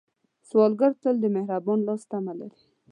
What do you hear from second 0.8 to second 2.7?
تل د مهربان لاس تمه لري